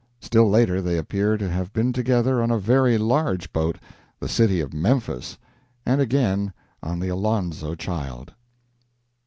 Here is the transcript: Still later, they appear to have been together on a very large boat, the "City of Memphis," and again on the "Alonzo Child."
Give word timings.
Still 0.19 0.49
later, 0.49 0.81
they 0.81 0.97
appear 0.97 1.37
to 1.37 1.47
have 1.47 1.73
been 1.73 1.93
together 1.93 2.41
on 2.41 2.49
a 2.49 2.57
very 2.57 2.97
large 2.97 3.53
boat, 3.53 3.77
the 4.19 4.27
"City 4.27 4.59
of 4.59 4.73
Memphis," 4.73 5.37
and 5.85 6.01
again 6.01 6.53
on 6.81 6.99
the 6.99 7.09
"Alonzo 7.09 7.75
Child." 7.75 8.33